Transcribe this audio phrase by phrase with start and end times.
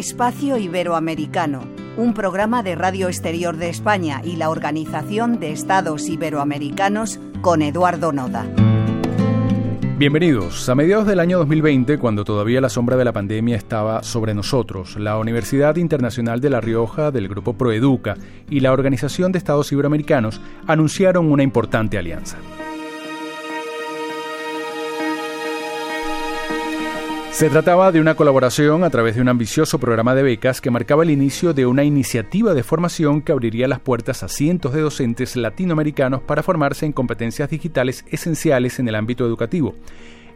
[0.00, 1.60] Espacio Iberoamericano,
[1.98, 8.10] un programa de Radio Exterior de España y la Organización de Estados Iberoamericanos con Eduardo
[8.10, 8.46] Noda.
[9.98, 10.66] Bienvenidos.
[10.70, 14.96] A mediados del año 2020, cuando todavía la sombra de la pandemia estaba sobre nosotros,
[14.96, 18.16] la Universidad Internacional de La Rioja del Grupo Proeduca
[18.48, 22.38] y la Organización de Estados Iberoamericanos anunciaron una importante alianza.
[27.32, 31.04] Se trataba de una colaboración a través de un ambicioso programa de becas que marcaba
[31.04, 35.36] el inicio de una iniciativa de formación que abriría las puertas a cientos de docentes
[35.36, 39.74] latinoamericanos para formarse en competencias digitales esenciales en el ámbito educativo.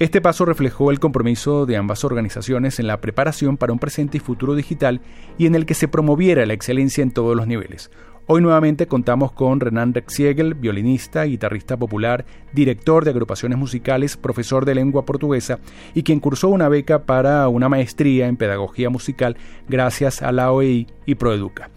[0.00, 4.20] Este paso reflejó el compromiso de ambas organizaciones en la preparación para un presente y
[4.20, 5.00] futuro digital
[5.36, 7.90] y en el que se promoviera la excelencia en todos los niveles.
[8.30, 14.74] Hoy nuevamente contamos con Renan Rexiegel, violinista, guitarrista popular, director de agrupaciones musicales, profesor de
[14.74, 15.60] lengua portuguesa
[15.94, 20.88] y quien cursó una beca para una maestría en pedagogía musical gracias a la OEI
[21.06, 21.70] y Proeduca.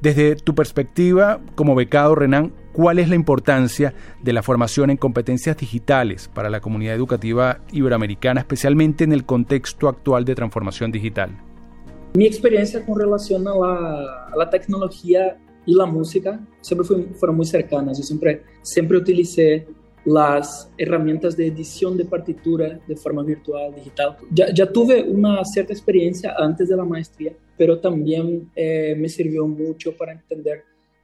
[0.00, 5.58] Desde tu perspectiva como becado, Renan, ¿cuál es la importancia de la formación en competencias
[5.58, 11.38] digitales para la comunidad educativa iberoamericana, especialmente en el contexto actual de transformación digital?
[12.14, 15.36] Mi experiencia con relación a la, a la tecnología
[15.68, 17.98] y la música siempre fueron muy cercanas.
[17.98, 19.66] Yo siempre, siempre utilicé
[20.06, 24.16] las herramientas de edición de partitura de forma virtual, digital.
[24.30, 29.46] Ya, ya tuve una cierta experiencia antes de la maestría, pero también eh, me sirvió
[29.46, 30.62] mucho para entender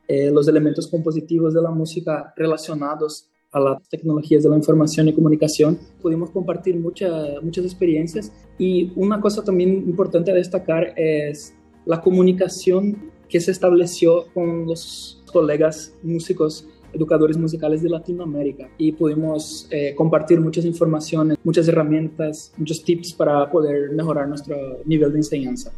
[0.08, 5.12] eh, los elementos compositivos de la música relacionados a las tecnologías de la información y
[5.12, 5.78] comunicación.
[6.00, 13.12] Pudimos compartir muchas muchas experiencias y una cosa también importante a destacar es la comunicación
[13.28, 20.40] que se estableció con los colegas músicos educadores musicales de Latinoamérica y pudimos eh, compartir
[20.40, 25.72] muchas informaciones, muchas herramientas, muchos tips para poder mejorar nuestro nivel de enseñanza.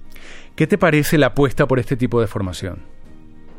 [0.55, 2.79] ¿Qué te parece la apuesta por este tipo de formación?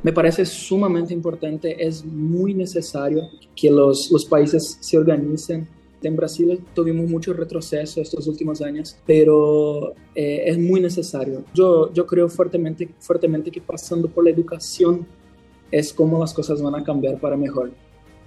[0.03, 3.24] Me parece sumamente importante, es muy necesario
[3.56, 5.68] que los, los países se organicen
[6.02, 11.44] en Brasil tuvimos mucho retroceso estos últimos años, pero eh, es muy necesario.
[11.53, 15.08] Yo, yo creo fuertemente, fuertemente que pasando por la educación
[15.72, 17.72] es como las cosas van a cambiar para mejor.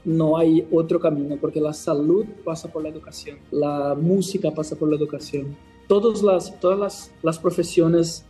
[0.05, 4.89] No hay otro camino porque la salud pasa por la educación, la música pasa por
[4.89, 5.57] la educación.
[5.87, 8.25] Todas las, todas las, las profesiones,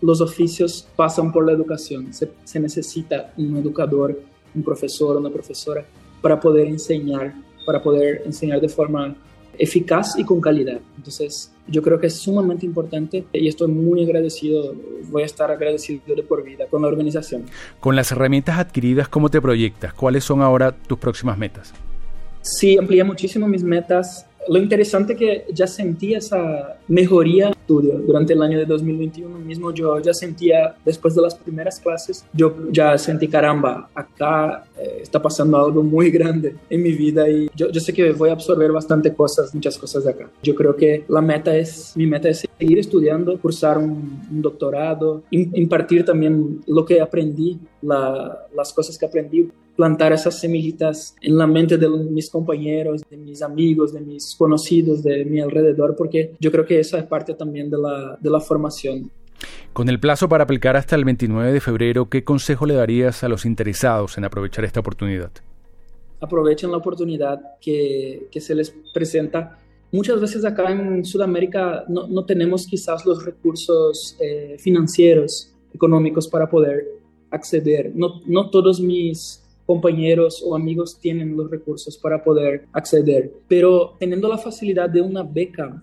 [0.00, 2.12] los oficios pasan por la educación.
[2.12, 4.20] Se, se necesita un educador,
[4.54, 5.86] un profesor, una profesora
[6.20, 7.34] para poder enseñar
[7.66, 9.14] para poder enseñar de forma
[9.58, 10.80] eficaz y con calidad.
[10.96, 14.74] Entonces, yo creo que es sumamente importante y estoy muy agradecido,
[15.10, 17.44] voy a estar agradecido de por vida con la organización.
[17.80, 19.92] Con las herramientas adquiridas, ¿cómo te proyectas?
[19.92, 21.74] ¿Cuáles son ahora tus próximas metas?
[22.40, 27.98] Sí, amplié muchísimo mis metas lo interesante es que ya sentía esa mejoría estudio.
[27.98, 32.54] Durante el año de 2021 mismo yo ya sentía después de las primeras clases yo
[32.70, 37.68] ya sentí caramba acá eh, está pasando algo muy grande en mi vida y yo,
[37.70, 41.04] yo sé que voy a absorber bastante cosas muchas cosas de acá yo creo que
[41.08, 43.96] la meta es mi meta es seguir estudiando cursar un,
[44.30, 51.36] doctorado impartir también lo que aprendí la, las cosas que aprendí plantar esas semillitas en
[51.36, 56.32] la mente de mis compañeros, de mis amigos, de mis conocidos, de mi alrededor, porque
[56.40, 59.10] yo creo que esa es parte también de la, de la formación.
[59.72, 63.28] Con el plazo para aplicar hasta el 29 de febrero, ¿qué consejo le darías a
[63.28, 65.30] los interesados en aprovechar esta oportunidad?
[66.20, 69.58] Aprovechen la oportunidad que, que se les presenta.
[69.92, 76.48] Muchas veces acá en Sudamérica no, no tenemos quizás los recursos eh, financieros, económicos para
[76.48, 76.86] poder
[77.30, 77.92] acceder.
[77.94, 84.28] No, no todos mis compañeros o amigos tienen los recursos para poder acceder, pero teniendo
[84.28, 85.82] la facilidad de una beca,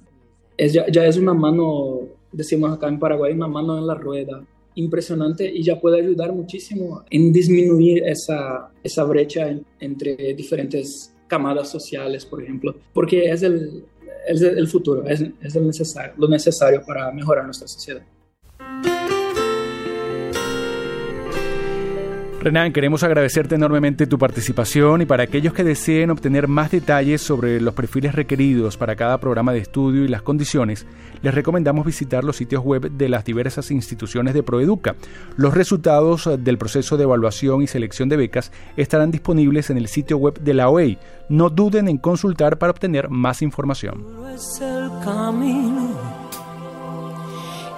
[0.58, 2.02] es, ya, es una mano,
[2.32, 4.44] decimos acá en Paraguay, una mano en la rueda
[4.76, 12.26] impresionante y ya puede ayudar muchísimo en disminuir esa, esa brecha entre diferentes camadas sociales,
[12.26, 13.84] por ejemplo, porque es el,
[14.28, 18.04] es el futuro, es, es el necesario, lo necesario para mejorar nuestra sociedad.
[22.44, 27.62] Renan, queremos agradecerte enormemente tu participación y para aquellos que deseen obtener más detalles sobre
[27.62, 30.86] los perfiles requeridos para cada programa de estudio y las condiciones,
[31.22, 34.98] les recomendamos visitar los sitios web de las diversas instituciones de Proeduca.
[35.38, 40.18] Los resultados del proceso de evaluación y selección de becas estarán disponibles en el sitio
[40.18, 40.98] web de la OEI.
[41.30, 44.04] No duden en consultar para obtener más información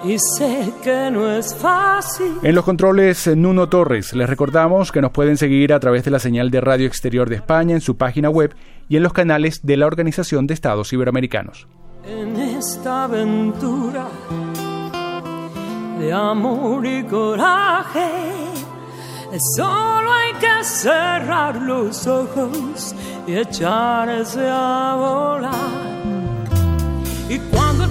[0.04, 2.38] y sé que no es fácil.
[2.42, 4.12] En los controles, Nuno Torres.
[4.14, 7.36] Les recordamos que nos pueden seguir a través de la señal de Radio Exterior de
[7.36, 8.54] España en su página web
[8.88, 11.66] y en los canales de la Organización de Estados Iberoamericanos.
[12.06, 14.06] En esta aventura
[15.98, 18.10] de amor y coraje.
[19.56, 22.94] Solo hay que cerrar los ojos
[23.26, 25.96] y echarse a volar.
[27.28, 27.90] Y cuando el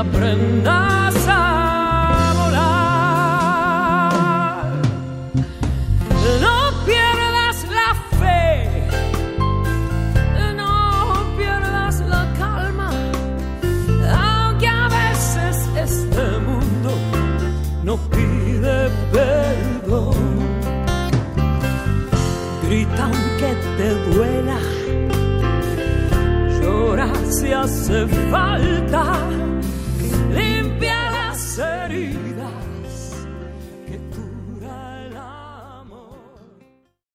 [0.00, 3.12] aprendas a volar.
[6.40, 6.56] No
[6.86, 8.88] pierdas la fe,
[10.56, 10.74] no
[11.36, 12.90] pierdas la calma,
[14.26, 15.56] aunque a veces
[15.86, 16.90] este mundo
[17.84, 18.76] no pide
[19.12, 20.20] perdón.
[22.62, 24.60] Grita aunque te duela,
[26.58, 29.04] llora si hace falta